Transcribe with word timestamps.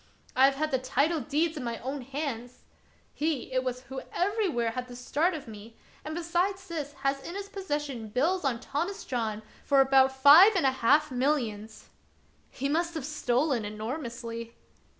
I 0.35 0.45
have 0.45 0.55
had 0.55 0.71
the 0.71 0.79
title 0.79 1.19
deeds 1.19 1.57
in 1.57 1.63
my 1.63 1.77
own 1.77 2.01
hands! 2.01 2.63
He 3.13 3.53
it 3.53 3.63
was 3.63 3.81
who 3.81 4.01
everywhere 4.11 4.71
had 4.71 4.87
the 4.87 4.95
start 4.95 5.35
of 5.35 5.47
me; 5.47 5.77
and, 6.03 6.15
besides 6.15 6.67
this, 6.67 6.93
has 7.05 7.21
in 7.21 7.35
his 7.35 7.49
possession 7.49 8.07
bills 8.07 8.43
on 8.43 8.59
Thomas 8.59 9.05
John 9.05 9.43
for 9.63 9.79
about 9.79 10.11
five 10.11 10.55
and 10.55 10.65
a 10.65 10.71
half 10.71 11.11
millions."" 11.11 11.89
He 12.49 12.67
must 12.67 12.95
have 12.95 13.05
stolen 13.05 13.63
enormously." 13.63 14.55